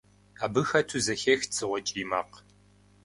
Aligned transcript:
Абы 0.43 0.61
хэту 0.69 0.99
зэхех 1.05 1.41
дзыгъуэ 1.49 1.79
кӀий 1.87 2.05
макъ. 2.09 2.33